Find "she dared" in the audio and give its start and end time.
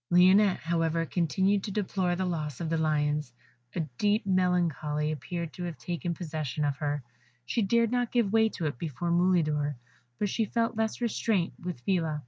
7.45-7.91